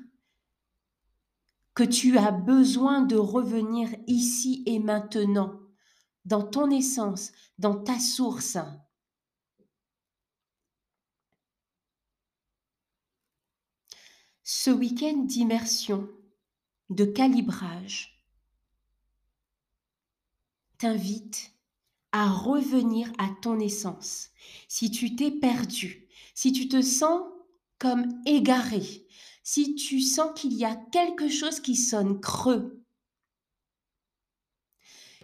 que 1.75 1.83
tu 1.83 2.17
as 2.17 2.31
besoin 2.31 3.03
de 3.03 3.15
revenir 3.15 3.95
ici 4.07 4.63
et 4.65 4.79
maintenant, 4.79 5.59
dans 6.25 6.41
ton 6.41 6.71
essence, 6.71 7.31
dans 7.59 7.75
ta 7.75 7.99
source. 7.99 8.57
Ce 14.51 14.71
week-end 14.71 15.15
d'immersion, 15.15 16.09
de 16.89 17.05
calibrage, 17.05 18.19
t'invite 20.79 21.51
à 22.11 22.31
revenir 22.31 23.11
à 23.19 23.29
ton 23.43 23.59
essence. 23.59 24.29
Si 24.67 24.89
tu 24.89 25.15
t'es 25.15 25.29
perdu, 25.29 26.07
si 26.33 26.51
tu 26.51 26.67
te 26.67 26.81
sens 26.81 27.21
comme 27.77 28.07
égaré, 28.25 29.05
si 29.43 29.75
tu 29.75 30.01
sens 30.01 30.31
qu'il 30.33 30.53
y 30.53 30.65
a 30.65 30.75
quelque 30.75 31.29
chose 31.29 31.59
qui 31.59 31.75
sonne 31.75 32.19
creux, 32.19 32.83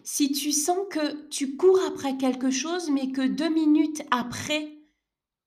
si 0.04 0.34
tu 0.34 0.52
sens 0.52 0.86
que 0.92 1.28
tu 1.30 1.58
cours 1.58 1.80
après 1.88 2.16
quelque 2.18 2.52
chose, 2.52 2.92
mais 2.92 3.12
que 3.12 3.26
deux 3.26 3.50
minutes 3.50 4.04
après, 4.12 4.78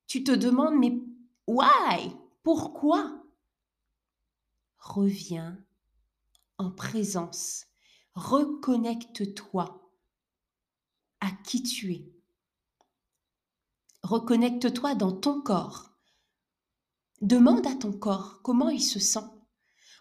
tu 0.09 0.25
te 0.25 0.33
demandes, 0.33 0.75
mais 0.75 0.99
why? 1.47 2.11
Pourquoi? 2.43 3.18
Reviens 4.89 5.63
en 6.57 6.71
présence, 6.71 7.67
reconnecte-toi 8.15 9.93
à 11.21 11.31
qui 11.45 11.63
tu 11.63 11.93
es. 11.93 12.11
Reconnecte-toi 14.03 14.95
dans 14.95 15.13
ton 15.13 15.43
corps. 15.43 15.91
Demande 17.21 17.67
à 17.67 17.75
ton 17.75 17.93
corps 17.93 18.41
comment 18.41 18.71
il 18.71 18.83
se 18.83 18.99
sent. 18.99 19.29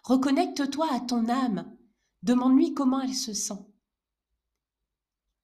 Reconnecte-toi 0.04 0.90
à 0.90 1.00
ton 1.00 1.28
âme. 1.28 1.76
Demande-lui 2.22 2.72
comment 2.72 3.02
elle 3.02 3.14
se 3.14 3.34
sent. 3.34 3.60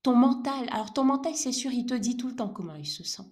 Ton 0.03 0.17
mental, 0.17 0.71
alors 0.71 0.95
ton 0.95 1.05
mental, 1.05 1.37
c'est 1.37 1.53
sûr, 1.53 1.71
il 1.71 1.85
te 1.85 1.93
dit 1.93 2.17
tout 2.17 2.29
le 2.29 2.37
temps 2.37 2.49
comment 2.49 2.77
il 2.77 2.87
se 2.87 3.05
sent. 3.05 3.31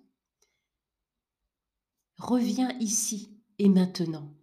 Reviens 2.18 2.78
ici 2.80 3.34
et 3.58 3.70
maintenant. 3.70 4.41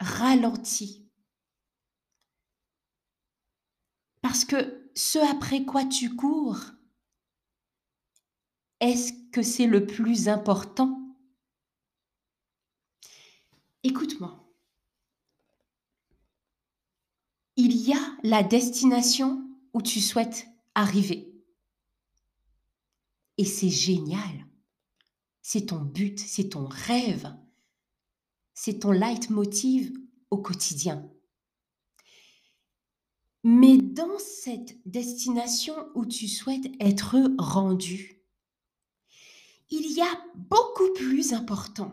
Ralentis. 0.00 1.08
Parce 4.22 4.44
que 4.44 4.90
ce 4.94 5.18
après 5.30 5.64
quoi 5.64 5.84
tu 5.84 6.16
cours, 6.16 6.58
est-ce 8.80 9.12
que 9.30 9.42
c'est 9.42 9.66
le 9.66 9.86
plus 9.86 10.28
important? 10.28 10.96
Écoute-moi. 13.82 14.36
Il 17.56 17.76
y 17.76 17.92
a 17.92 18.16
la 18.22 18.42
destination 18.42 19.46
où 19.74 19.82
tu 19.82 20.00
souhaites 20.00 20.46
arriver. 20.74 21.30
Et 23.36 23.44
c'est 23.44 23.70
génial. 23.70 24.46
C'est 25.42 25.66
ton 25.66 25.80
but, 25.80 26.18
c'est 26.18 26.50
ton 26.50 26.66
rêve. 26.66 27.34
C'est 28.62 28.80
ton 28.80 28.90
leitmotiv 28.90 29.90
au 30.30 30.36
quotidien. 30.36 31.10
Mais 33.42 33.78
dans 33.78 34.18
cette 34.18 34.76
destination 34.86 35.74
où 35.94 36.04
tu 36.04 36.28
souhaites 36.28 36.66
être 36.78 37.16
rendu, 37.38 38.22
il 39.70 39.90
y 39.92 40.02
a 40.02 40.24
beaucoup 40.34 40.92
plus 40.92 41.32
important. 41.32 41.90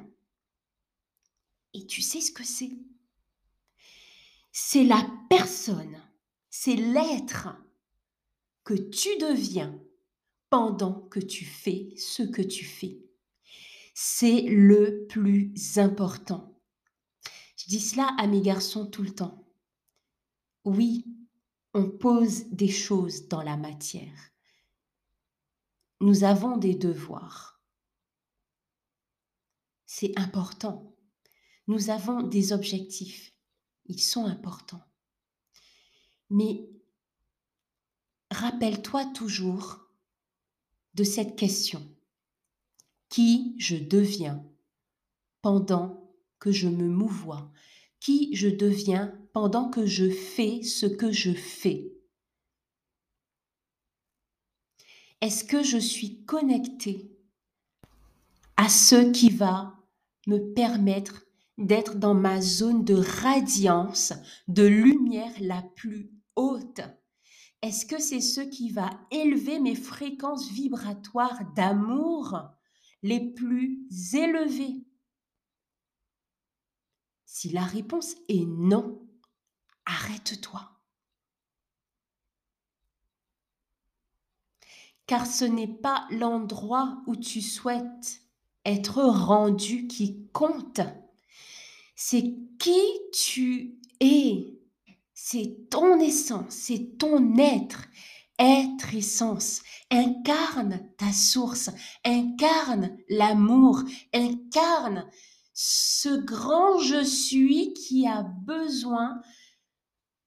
Et 1.74 1.88
tu 1.88 2.02
sais 2.02 2.20
ce 2.20 2.34
que 2.34 2.44
c'est? 2.44 2.78
C'est 4.52 4.84
la 4.84 5.10
personne, 5.30 5.98
c'est 6.50 6.76
l'être 6.76 7.48
que 8.66 8.74
tu 8.74 9.08
deviens 9.20 9.82
pendant 10.50 11.08
que 11.08 11.22
tu 11.22 11.46
fais 11.46 11.94
ce 11.96 12.24
que 12.24 12.42
tu 12.42 12.66
fais. 12.66 13.00
C'est 13.94 14.42
le 14.42 15.08
plus 15.08 15.54
important. 15.78 16.57
Dis 17.68 17.82
cela 17.82 18.16
à 18.18 18.28
mes 18.28 18.42
garçons 18.42 18.86
tout 18.86 19.04
le 19.04 19.14
temps. 19.14 19.46
Oui, 20.64 21.06
on 21.74 21.90
pose 21.90 22.46
des 22.46 22.70
choses 22.70 23.28
dans 23.28 23.42
la 23.42 23.58
matière. 23.58 24.32
Nous 26.00 26.24
avons 26.24 26.56
des 26.56 26.76
devoirs. 26.76 27.62
C'est 29.86 30.18
important. 30.18 30.96
Nous 31.68 31.90
avons 31.90 32.24
des 32.24 32.54
objectifs. 32.54 33.34
Ils 33.86 34.02
sont 34.02 34.26
importants. 34.26 34.86
Mais 36.30 36.70
rappelle-toi 38.32 39.06
toujours 39.14 39.80
de 40.94 41.04
cette 41.04 41.36
question. 41.38 41.86
Qui 43.10 43.56
je 43.60 43.76
deviens 43.76 44.46
pendant 45.42 45.97
que 46.40 46.52
je 46.52 46.68
me 46.68 46.88
mouvoie 46.88 47.52
Qui 48.00 48.36
je 48.36 48.48
deviens 48.48 49.14
pendant 49.34 49.70
que 49.70 49.86
je 49.86 50.10
fais 50.10 50.64
ce 50.64 50.86
que 50.86 51.12
je 51.12 51.34
fais. 51.34 51.92
Est-ce 55.22 55.44
que 55.44 55.64
je 55.64 55.78
suis 55.78 56.24
connectée 56.26 57.12
à 58.56 58.70
ce 58.70 59.12
qui 59.12 59.30
va 59.30 59.76
me 60.28 60.54
permettre 60.54 61.24
d'être 61.58 61.96
dans 61.96 62.14
ma 62.14 62.42
zone 62.42 62.84
de 62.84 62.96
radiance, 62.96 64.14
de 64.48 64.64
lumière 64.64 65.34
la 65.40 65.64
plus 65.76 66.12
haute? 66.36 66.82
Est-ce 67.64 67.86
que 67.86 68.00
c'est 68.00 68.22
ce 68.22 68.42
qui 68.42 68.70
va 68.70 68.90
élever 69.12 69.60
mes 69.60 69.76
fréquences 69.76 70.52
vibratoires 70.52 71.42
d'amour 71.56 72.40
les 73.02 73.34
plus 73.34 73.88
élevées? 74.14 74.87
Si 77.28 77.50
la 77.50 77.64
réponse 77.64 78.16
est 78.30 78.46
non, 78.46 79.06
arrête-toi. 79.86 80.72
Car 85.06 85.28
ce 85.28 85.44
n'est 85.44 85.68
pas 85.68 86.08
l'endroit 86.10 87.04
où 87.06 87.18
tu 87.18 87.42
souhaites 87.42 88.22
être 88.64 89.02
rendu 89.04 89.88
qui 89.88 90.26
compte. 90.32 90.80
C'est 91.96 92.34
qui 92.60 92.82
tu 93.12 93.78
es. 94.00 94.58
C'est 95.14 95.68
ton 95.70 96.00
essence, 96.00 96.54
c'est 96.54 96.98
ton 96.98 97.38
être. 97.38 97.88
Être 98.40 98.96
essence, 98.96 99.64
incarne 99.92 100.80
ta 100.98 101.12
source, 101.12 101.72
incarne 102.06 102.98
l'amour, 103.10 103.84
incarne 104.14 105.10
ce 105.60 106.10
grand 106.10 106.78
je 106.78 107.04
suis 107.04 107.74
qui 107.74 108.06
a 108.06 108.22
besoin 108.22 109.20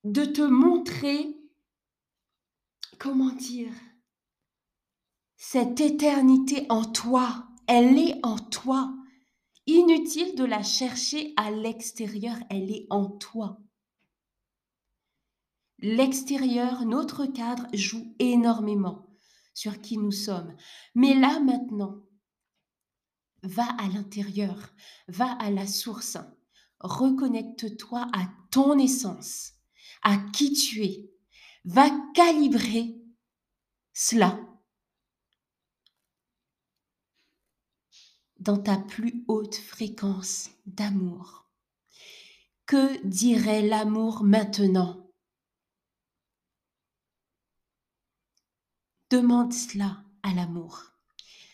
de 0.03 0.25
te 0.25 0.41
montrer, 0.41 1.37
comment 2.99 3.31
dire, 3.37 3.73
cette 5.37 5.79
éternité 5.81 6.67
en 6.69 6.85
toi, 6.85 7.47
elle 7.69 7.97
est 7.97 8.19
en 8.25 8.39
toi. 8.39 8.93
Inutile 9.69 10.35
de 10.35 10.43
la 10.43 10.65
chercher 10.65 11.33
à 11.37 11.53
l'extérieur, 11.53 12.37
elle 12.51 12.69
est 12.73 12.89
en 12.91 13.09
toi. 13.09 13.61
L'extérieur, 15.79 16.85
notre 16.87 17.27
cadre, 17.27 17.69
joue 17.73 18.17
énormément 18.19 19.07
sur 19.55 19.81
qui 19.81 19.97
nous 19.97 20.11
sommes. 20.11 20.57
Mais 20.97 21.15
là 21.15 21.39
maintenant, 21.39 22.03
va 23.43 23.67
à 23.79 23.89
l'intérieur, 23.89 24.75
va 25.09 25.33
à 25.33 25.51
la 25.51 25.67
source, 25.67 26.19
reconnecte-toi 26.81 28.09
à 28.13 28.29
ton 28.51 28.79
essence, 28.79 29.53
à 30.03 30.17
qui 30.33 30.53
tu 30.53 30.85
es. 30.85 31.11
Va 31.65 31.91
calibrer 32.15 32.97
cela 33.93 34.41
dans 38.39 38.57
ta 38.57 38.79
plus 38.79 39.25
haute 39.29 39.57
fréquence 39.57 40.51
d'amour. 40.65 41.47
Que 42.65 43.05
dirait 43.07 43.63
l'amour 43.63 44.25
maintenant? 44.25 45.11
Demande 49.11 49.53
cela 49.53 50.05
à 50.23 50.33
l'amour. 50.33 50.93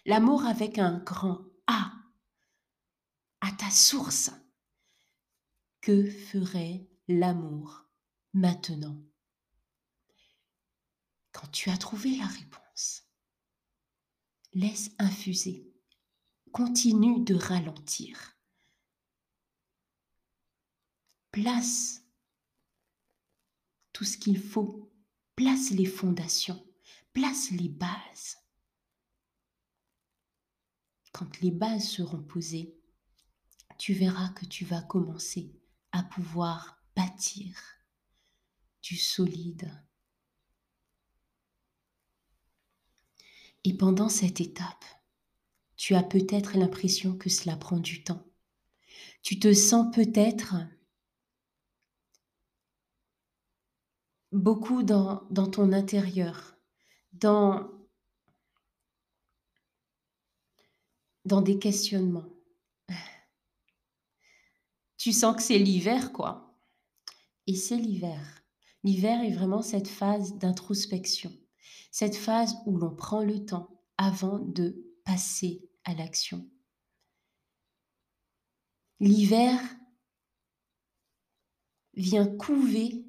L'amour 0.05 0.45
avec 0.45 0.79
un 0.79 0.99
grand 0.99 1.46
À 1.67 3.53
ta 3.59 3.71
source. 3.71 4.31
Que 5.81 6.11
ferait 6.11 6.89
l'amour 7.09 7.85
maintenant? 8.33 9.01
Quand 11.33 11.47
tu 11.49 11.71
as 11.71 11.77
trouvé 11.77 12.17
la 12.17 12.27
réponse, 12.27 13.05
laisse 14.53 14.91
infuser 14.99 15.77
continue 16.57 17.23
de 17.23 17.35
ralentir. 17.35 18.35
Place 21.31 22.03
tout 23.93 24.05
ce 24.05 24.17
qu'il 24.17 24.41
faut, 24.41 24.91
place 25.35 25.69
les 25.69 25.85
fondations, 25.85 26.67
place 27.13 27.51
les 27.51 27.69
bases. 27.69 28.39
Quand 31.17 31.41
les 31.41 31.51
bases 31.51 31.89
seront 31.89 32.23
posées, 32.23 32.77
tu 33.79 33.95
verras 33.95 34.29
que 34.35 34.45
tu 34.45 34.67
vas 34.67 34.83
commencer 34.83 35.51
à 35.93 36.03
pouvoir 36.03 36.85
bâtir 36.95 37.57
du 38.83 38.99
solide. 38.99 39.73
Et 43.65 43.75
pendant 43.75 44.11
cette 44.11 44.43
étape, 44.43 44.85
tu 45.79 45.95
as 45.95 46.03
peut-être 46.03 46.59
l'impression 46.59 47.17
que 47.17 47.31
cela 47.31 47.57
prend 47.57 47.79
du 47.79 48.05
temps. 48.05 48.27
Tu 49.23 49.39
te 49.39 49.55
sens 49.55 49.91
peut-être 49.97 50.55
beaucoup 54.33 54.83
dans, 54.83 55.27
dans 55.31 55.51
ton 55.51 55.73
intérieur, 55.73 56.59
dans, 57.15 57.76
dans 61.27 61.43
des 61.43 61.59
questionnements. 61.59 62.29
Tu 64.97 65.13
sens 65.13 65.37
que 65.37 65.43
c'est 65.43 65.59
l'hiver, 65.59 66.13
quoi. 66.13 66.57
Et 67.47 67.55
c'est 67.55 67.77
l'hiver. 67.77 68.43
L'hiver 68.83 69.23
est 69.23 69.35
vraiment 69.35 69.63
cette 69.63 69.89
phase 69.89 70.39
d'introspection, 70.39 71.33
cette 71.91 72.17
phase 72.17 72.55
où 72.67 72.77
l'on 72.77 72.95
prend 72.95 73.23
le 73.23 73.45
temps 73.45 73.83
avant 73.99 74.39
de 74.39 74.97
passer 75.05 75.69
à 75.85 75.95
l'action. 75.95 76.49
L'hiver 79.01 79.61
vient 81.95 82.27
couver 82.27 83.05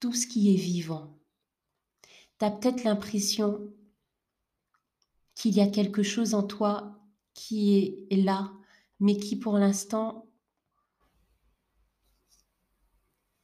tout 0.00 0.12
ce 0.12 0.26
qui 0.26 0.52
est 0.52 0.58
vivant. 0.58 1.18
Tu 2.38 2.44
as 2.44 2.50
peut-être 2.50 2.84
l'impression 2.84 3.72
qu'il 5.44 5.56
y 5.56 5.60
a 5.60 5.66
quelque 5.66 6.02
chose 6.02 6.32
en 6.32 6.42
toi 6.42 6.98
qui 7.34 8.06
est 8.08 8.16
là, 8.16 8.50
mais 8.98 9.18
qui 9.18 9.36
pour 9.36 9.58
l'instant 9.58 10.26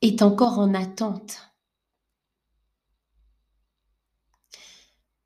est 0.01 0.23
encore 0.23 0.59
en 0.59 0.73
attente. 0.73 1.53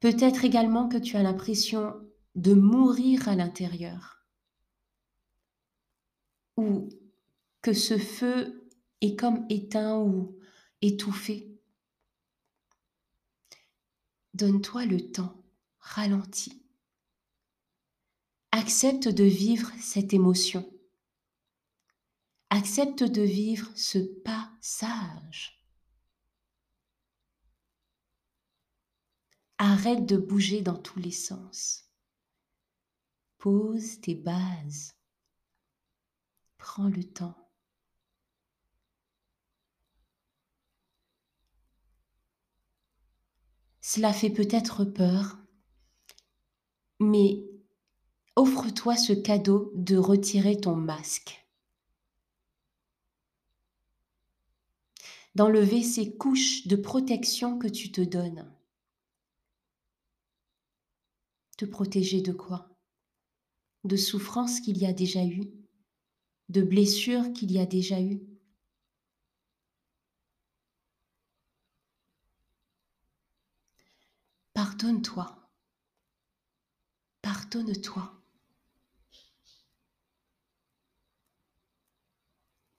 Peut-être 0.00 0.44
également 0.44 0.88
que 0.88 0.96
tu 0.96 1.16
as 1.16 1.22
l'impression 1.22 1.94
de 2.34 2.54
mourir 2.54 3.28
à 3.28 3.36
l'intérieur 3.36 4.26
ou 6.56 6.88
que 7.62 7.72
ce 7.72 7.98
feu 7.98 8.68
est 9.00 9.14
comme 9.14 9.46
éteint 9.48 10.00
ou 10.00 10.36
étouffé. 10.82 11.56
Donne-toi 14.34 14.86
le 14.86 15.12
temps, 15.12 15.40
ralentis. 15.78 16.63
Accepte 18.56 19.08
de 19.08 19.24
vivre 19.24 19.72
cette 19.80 20.12
émotion. 20.12 20.64
Accepte 22.50 23.02
de 23.02 23.20
vivre 23.20 23.68
ce 23.74 23.98
passage. 23.98 25.60
Arrête 29.58 30.06
de 30.06 30.16
bouger 30.16 30.62
dans 30.62 30.76
tous 30.78 31.00
les 31.00 31.10
sens. 31.10 31.90
Pose 33.38 34.00
tes 34.00 34.14
bases. 34.14 34.94
Prends 36.56 36.86
le 36.86 37.02
temps. 37.02 37.50
Cela 43.80 44.12
fait 44.12 44.30
peut-être 44.30 44.84
peur, 44.84 45.38
mais 47.00 47.53
offre-toi 48.36 48.96
ce 48.96 49.12
cadeau 49.12 49.72
de 49.74 49.96
retirer 49.96 50.60
ton 50.60 50.74
masque. 50.74 51.40
D'enlever 55.34 55.82
ces 55.82 56.16
couches 56.16 56.66
de 56.66 56.76
protection 56.76 57.58
que 57.58 57.66
tu 57.68 57.90
te 57.90 58.00
donnes. 58.00 58.50
Te 61.56 61.64
protéger 61.64 62.20
de 62.20 62.32
quoi? 62.32 62.68
De 63.84 63.96
souffrances 63.96 64.60
qu'il 64.60 64.78
y 64.78 64.86
a 64.86 64.92
déjà 64.92 65.24
eu 65.24 65.52
De 66.48 66.62
blessures 66.62 67.32
qu'il 67.32 67.52
y 67.52 67.58
a 67.58 67.66
déjà 67.66 68.00
eu 68.00 68.20
Pardonne-toi 74.52 75.44
pardonne-toi. 77.24 78.23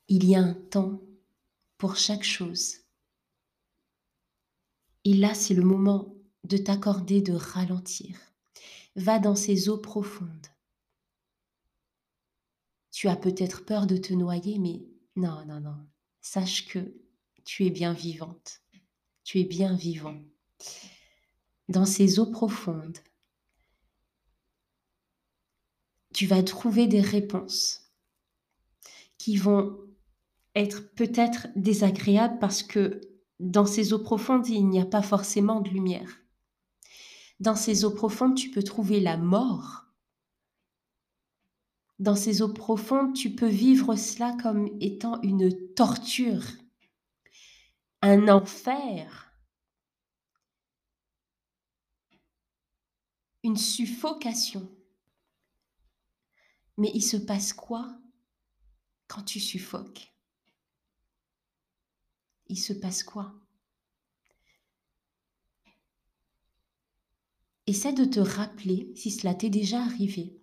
Il 0.07 0.23
y 0.25 0.35
a 0.35 0.39
un 0.39 0.53
temps 0.53 1.01
pour 1.77 1.95
chaque 1.95 2.23
chose. 2.23 2.75
Et 5.03 5.13
là, 5.13 5.33
c'est 5.33 5.55
le 5.55 5.63
moment 5.63 6.15
de 6.43 6.57
t'accorder 6.57 7.21
de 7.21 7.33
ralentir. 7.33 8.17
Va 8.95 9.17
dans 9.17 9.35
ces 9.35 9.67
eaux 9.67 9.79
profondes. 9.79 10.47
Tu 12.91 13.07
as 13.07 13.15
peut-être 13.15 13.65
peur 13.65 13.87
de 13.87 13.97
te 13.97 14.13
noyer, 14.13 14.59
mais 14.59 14.85
non, 15.15 15.43
non, 15.45 15.59
non. 15.59 15.87
Sache 16.21 16.67
que 16.67 16.95
tu 17.43 17.65
es 17.65 17.71
bien 17.71 17.93
vivante. 17.93 18.61
Tu 19.23 19.39
es 19.39 19.43
bien 19.43 19.75
vivant. 19.75 20.21
Dans 21.67 21.85
ces 21.85 22.19
eaux 22.19 22.29
profondes, 22.29 22.99
tu 26.13 26.27
vas 26.27 26.43
trouver 26.43 26.87
des 26.87 27.01
réponses 27.01 27.91
qui 29.17 29.35
vont 29.35 29.77
être 30.55 30.93
peut-être 30.95 31.47
désagréables 31.55 32.39
parce 32.39 32.63
que 32.63 33.01
dans 33.39 33.65
ces 33.65 33.93
eaux 33.93 33.99
profondes, 33.99 34.47
il 34.47 34.67
n'y 34.67 34.79
a 34.79 34.85
pas 34.85 35.01
forcément 35.01 35.59
de 35.59 35.69
lumière. 35.69 36.21
Dans 37.41 37.55
ces 37.55 37.83
eaux 37.83 37.93
profondes, 37.93 38.35
tu 38.35 38.49
peux 38.49 38.63
trouver 38.63 39.01
la 39.01 39.17
mort. 39.17 39.85
Dans 41.99 42.15
ces 42.15 42.41
eaux 42.41 42.53
profondes, 42.53 43.13
tu 43.13 43.35
peux 43.35 43.47
vivre 43.47 43.95
cela 43.95 44.35
comme 44.41 44.69
étant 44.79 45.21
une 45.21 45.73
torture, 45.73 46.43
un 48.01 48.27
enfer, 48.29 49.33
une 53.43 53.57
suffocation. 53.57 54.69
Mais 56.77 56.91
il 56.93 57.01
se 57.01 57.17
passe 57.17 57.53
quoi 57.53 57.97
quand 59.07 59.23
tu 59.23 59.39
suffoques? 59.39 60.14
Il 62.47 62.57
se 62.57 62.73
passe 62.73 63.03
quoi? 63.03 63.33
Essaie 67.67 67.93
de 67.93 68.05
te 68.05 68.19
rappeler, 68.19 68.91
si 68.95 69.09
cela 69.09 69.33
t'est 69.33 69.49
déjà 69.49 69.81
arrivé, 69.81 70.37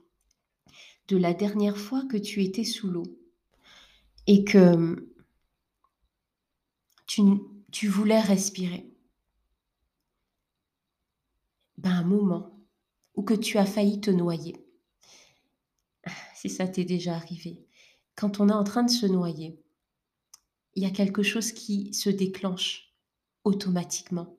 de 1.09 1.17
la 1.17 1.35
dernière 1.35 1.79
fois 1.79 2.05
que 2.07 2.17
tu 2.17 2.43
étais 2.43 2.65
sous 2.65 2.91
l'eau 2.91 3.05
et 4.27 4.45
que 4.45 5.09
tu, 7.07 7.89
voulais 7.89 8.21
respirer. 8.21 8.91
Ben, 11.79 11.91
un 11.91 12.05
moment 12.05 12.59
où 13.15 13.23
que 13.23 13.35
tu 13.35 13.59
as 13.59 13.67
failli 13.67 14.01
te 14.01 14.11
noyer. 14.11 14.57
Si 16.35 16.51
ça 16.51 16.67
t'est 16.67 16.85
déjà 16.85 17.15
arrivé. 17.15 17.65
Quand 18.17 18.41
on 18.41 18.49
est 18.49 18.53
en 18.53 18.65
train 18.65 18.83
de 18.83 18.91
se 18.91 19.07
noyer, 19.07 19.62
il 20.75 20.83
y 20.83 20.87
a 20.87 20.91
quelque 20.91 21.23
chose 21.23 21.53
qui 21.53 21.93
se 21.95 22.11
déclenche 22.11 22.93
automatiquement 23.45 24.37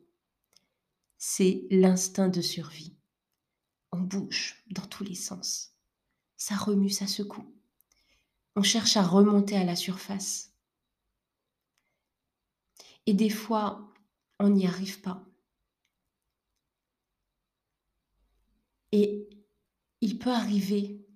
c'est 1.25 1.65
l'instinct 1.71 2.27
de 2.27 2.41
survie. 2.41 2.97
On 3.93 4.01
bouge 4.01 4.61
dans 4.71 4.85
tous 4.85 5.05
les 5.05 5.15
sens. 5.15 5.73
Ça 6.35 6.53
remue, 6.53 6.89
ça 6.89 7.07
secoue. 7.07 7.49
On 8.57 8.61
cherche 8.61 8.97
à 8.97 9.03
remonter 9.03 9.55
à 9.55 9.63
la 9.63 9.77
surface. 9.77 10.51
Et 13.05 13.13
des 13.13 13.29
fois, 13.29 13.93
on 14.37 14.49
n'y 14.49 14.67
arrive 14.67 14.99
pas. 14.99 15.25
Et 18.91 19.29
il 20.01 20.19
peut 20.19 20.33
arriver 20.33 21.07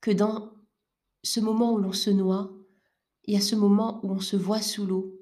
que 0.00 0.12
dans 0.12 0.50
ce 1.22 1.40
moment 1.40 1.74
où 1.74 1.78
l'on 1.78 1.92
se 1.92 2.08
noie, 2.08 2.50
il 3.24 3.34
y 3.34 3.36
a 3.36 3.40
ce 3.40 3.54
moment 3.54 4.04
où 4.04 4.10
on 4.10 4.20
se 4.20 4.36
voit 4.36 4.62
sous 4.62 4.86
l'eau 4.86 5.18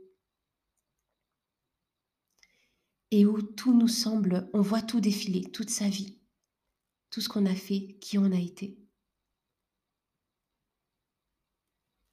et 3.10 3.26
où 3.26 3.42
tout 3.42 3.76
nous 3.76 3.88
semble, 3.88 4.48
on 4.52 4.60
voit 4.60 4.82
tout 4.82 5.00
défiler, 5.00 5.50
toute 5.50 5.70
sa 5.70 5.88
vie, 5.88 6.18
tout 7.10 7.20
ce 7.20 7.28
qu'on 7.28 7.46
a 7.46 7.54
fait, 7.54 7.98
qui 8.00 8.18
on 8.18 8.30
a 8.30 8.38
été. 8.38 8.78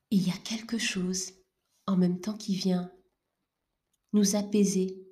Il 0.09 0.25
y 0.25 0.31
a 0.31 0.37
quelque 0.37 0.77
chose 0.77 1.33
en 1.85 1.97
même 1.97 2.19
temps 2.19 2.37
qui 2.37 2.55
vient 2.55 2.91
nous 4.13 4.35
apaiser. 4.35 5.03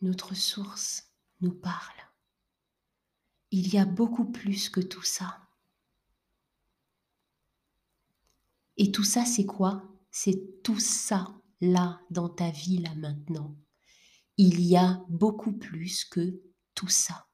Notre 0.00 0.34
source 0.34 1.10
nous 1.40 1.54
parle. 1.54 1.96
Il 3.50 3.72
y 3.72 3.78
a 3.78 3.84
beaucoup 3.84 4.30
plus 4.30 4.68
que 4.68 4.80
tout 4.80 5.02
ça. 5.02 5.43
Et 8.76 8.90
tout 8.90 9.04
ça, 9.04 9.24
c'est 9.24 9.46
quoi? 9.46 9.84
C'est 10.10 10.62
tout 10.62 10.80
ça 10.80 11.34
là, 11.60 12.00
dans 12.10 12.28
ta 12.28 12.50
vie, 12.50 12.78
là 12.78 12.94
maintenant. 12.94 13.56
Il 14.36 14.60
y 14.60 14.76
a 14.76 15.04
beaucoup 15.08 15.52
plus 15.52 16.04
que 16.04 16.40
tout 16.74 16.88
ça. 16.88 17.28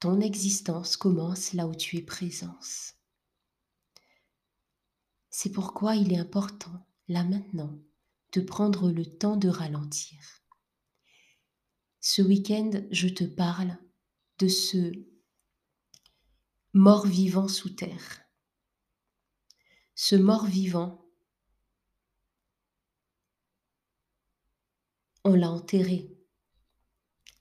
Ton 0.00 0.20
existence 0.20 0.96
commence 0.96 1.52
là 1.52 1.66
où 1.66 1.74
tu 1.74 1.98
es 1.98 2.02
présence. 2.02 2.94
C'est 5.28 5.52
pourquoi 5.52 5.94
il 5.96 6.12
est 6.12 6.18
important, 6.18 6.86
là 7.08 7.22
maintenant, 7.22 7.78
de 8.32 8.40
prendre 8.40 8.90
le 8.90 9.04
temps 9.04 9.36
de 9.36 9.48
ralentir. 9.48 10.18
Ce 12.00 12.22
week-end, 12.22 12.70
je 12.90 13.08
te 13.08 13.24
parle 13.24 13.76
de 14.38 14.48
ce 14.48 14.92
mort-vivant 16.72 17.48
sous 17.48 17.70
terre 17.70 18.20
ce 20.02 20.16
mort-vivant, 20.16 21.04
on 25.24 25.34
l'a 25.34 25.50
enterré. 25.50 26.10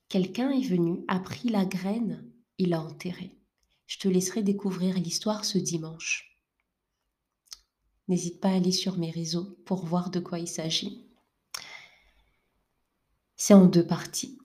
Quelqu'un 0.09 0.51
est 0.51 0.67
venu, 0.67 1.05
a 1.07 1.21
pris 1.21 1.47
la 1.47 1.63
graine, 1.63 2.29
il 2.57 2.71
l'a 2.71 2.81
enterré. 2.81 3.39
Je 3.87 3.97
te 3.97 4.09
laisserai 4.09 4.43
découvrir 4.43 4.95
l'histoire 4.95 5.45
ce 5.45 5.57
dimanche. 5.57 6.37
N'hésite 8.09 8.41
pas 8.41 8.49
à 8.49 8.55
aller 8.55 8.73
sur 8.73 8.97
mes 8.97 9.09
réseaux 9.09 9.57
pour 9.65 9.85
voir 9.85 10.09
de 10.09 10.19
quoi 10.19 10.37
il 10.37 10.49
s'agit. 10.49 11.07
C'est 13.37 13.53
en 13.53 13.67
deux 13.67 13.87
parties. 13.87 14.37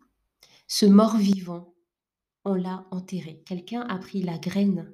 Ce 0.69 0.87
mort-vivant, 0.87 1.74
on 2.45 2.55
l'a 2.55 2.87
enterré. 2.91 3.43
Quelqu'un 3.47 3.83
a 3.83 3.99
pris 3.99 4.23
la 4.23 4.39
graine 4.39 4.93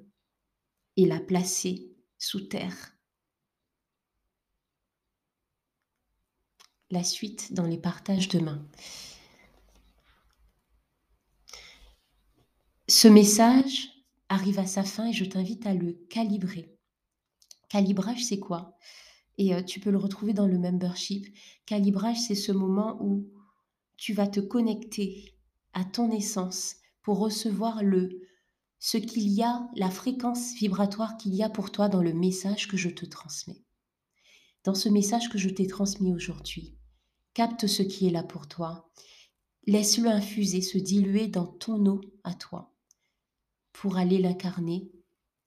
et 0.96 1.06
l'a 1.06 1.20
placée 1.20 1.96
sous 2.18 2.40
terre. 2.40 2.94
la 6.90 7.04
suite 7.04 7.52
dans 7.52 7.66
les 7.66 7.78
partages 7.78 8.28
demain. 8.28 8.66
Ce 12.88 13.06
message 13.06 13.90
arrive 14.28 14.58
à 14.58 14.66
sa 14.66 14.82
fin 14.82 15.08
et 15.08 15.12
je 15.12 15.24
t'invite 15.24 15.66
à 15.66 15.74
le 15.74 15.92
calibrer. 16.10 16.76
Calibrage, 17.68 18.24
c'est 18.24 18.40
quoi? 18.40 18.76
Et 19.38 19.54
euh, 19.54 19.62
tu 19.62 19.78
peux 19.78 19.90
le 19.90 19.98
retrouver 19.98 20.32
dans 20.32 20.46
le 20.46 20.58
membership. 20.58 21.26
Calibrage, 21.66 22.18
c'est 22.18 22.34
ce 22.34 22.50
moment 22.50 22.98
où 23.00 23.30
tu 23.96 24.12
vas 24.12 24.26
te 24.26 24.40
connecter 24.40 25.36
à 25.72 25.84
ton 25.84 26.10
essence 26.10 26.76
pour 27.10 27.18
recevoir 27.18 27.82
le 27.82 28.22
ce 28.78 28.96
qu'il 28.96 29.28
y 29.30 29.42
a, 29.42 29.68
la 29.74 29.90
fréquence 29.90 30.54
vibratoire 30.54 31.16
qu'il 31.16 31.34
y 31.34 31.42
a 31.42 31.50
pour 31.50 31.72
toi 31.72 31.88
dans 31.88 32.04
le 32.04 32.12
message 32.12 32.68
que 32.68 32.76
je 32.76 32.88
te 32.88 33.04
transmets. 33.04 33.64
Dans 34.62 34.76
ce 34.76 34.88
message 34.88 35.28
que 35.28 35.36
je 35.36 35.48
t'ai 35.48 35.66
transmis 35.66 36.12
aujourd'hui, 36.12 36.76
Capte 37.34 37.66
ce 37.66 37.82
qui 37.82 38.06
est 38.06 38.10
là 38.10 38.22
pour 38.22 38.46
toi. 38.46 38.92
Laisse-le 39.66 40.08
infuser, 40.08 40.60
se 40.62 40.78
diluer 40.78 41.26
dans 41.26 41.46
ton 41.46 41.84
eau 41.86 42.00
à 42.22 42.32
toi 42.32 42.72
pour 43.72 43.96
aller 43.96 44.18
l'incarner 44.18 44.92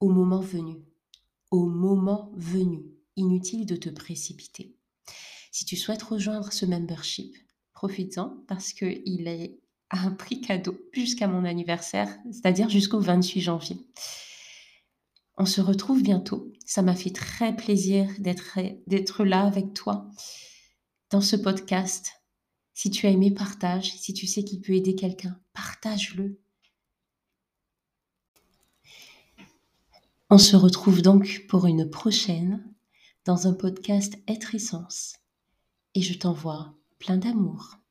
au 0.02 0.10
moment 0.10 0.42
venu. 0.42 0.84
Au 1.50 1.68
moment 1.68 2.34
venu. 2.36 2.84
Inutile 3.16 3.66
de 3.66 3.78
te 3.78 3.90
précipiter. 3.90 4.76
Si 5.54 5.64
tu 5.64 5.78
souhaites 5.78 6.04
rejoindre 6.04 6.52
ce 6.52 6.66
membership, 6.66 7.38
profites-en 7.72 8.44
parce 8.50 8.74
qu'il 8.74 9.30
est 9.30 9.63
un 9.94 10.12
prix 10.12 10.42
cadeau 10.42 10.78
jusqu'à 10.92 11.28
mon 11.28 11.46
anniversaire, 11.46 12.10
c'est-à-dire 12.32 12.70
jusqu'au 12.70 13.00
28 13.00 13.42
janvier. 13.42 13.78
On 15.38 15.46
se 15.46 15.62
retrouve 15.62 16.02
bientôt. 16.02 16.52
Ça 16.66 16.82
m'a 16.82 16.96
fait 16.96 17.12
très 17.12 17.56
plaisir 17.56 18.08
d'être 18.20 19.24
là 19.24 19.46
avec 19.46 19.74
toi 19.74 20.10
dans 21.10 21.22
ce 21.22 21.36
podcast. 21.36 22.12
Si 22.74 22.90
tu 22.90 23.06
as 23.08 23.12
aimé, 23.12 23.32
partage. 23.32 23.94
Si 23.98 24.14
tu 24.14 24.28
sais 24.28 24.44
qu'il 24.44 24.62
peut 24.62 24.74
aider 24.74 24.96
quelqu'un, 24.96 25.40
partage-le. 25.54 26.40
On 30.30 30.40
se 30.40 30.56
retrouve 30.56 31.04
donc 31.04 31.46
pour 31.48 31.68
une 31.68 31.90
prochaine 31.90 32.68
dans 33.26 33.48
un 33.48 33.54
podcast 33.54 34.16
Être 34.28 34.56
Essence. 34.56 35.18
et 35.96 36.02
je 36.02 36.18
t'envoie 36.18 36.74
plein 36.98 37.18
d'amour. 37.18 37.83